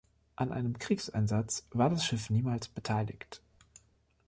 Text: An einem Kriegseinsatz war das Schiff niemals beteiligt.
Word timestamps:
An 0.35 0.51
einem 0.51 0.79
Kriegseinsatz 0.79 1.67
war 1.69 1.91
das 1.91 2.03
Schiff 2.03 2.31
niemals 2.31 2.67
beteiligt. 2.67 3.39